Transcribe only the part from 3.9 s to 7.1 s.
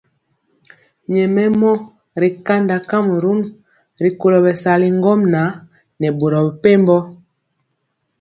rikolo bɛsali ŋgomnaŋ nɛ boro mepempɔ.